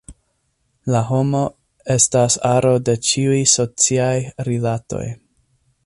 [0.95, 1.41] La homo
[1.97, 4.13] estas aro de ĉiuj sociaj
[4.49, 5.05] rilatoj.